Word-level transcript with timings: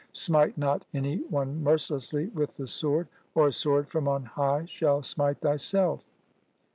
Smite 0.13 0.57
not 0.57 0.83
any 0.95 1.17
one 1.29 1.61
mer 1.63 1.75
cilessly 1.77 2.33
with 2.33 2.57
the 2.57 2.65
sword, 2.65 3.07
or 3.35 3.45
a 3.45 3.51
sword 3.51 3.87
from 3.87 4.07
on 4.07 4.25
high 4.25 4.65
shall 4.65 5.03
smite 5.03 5.41
thyself. 5.41 6.03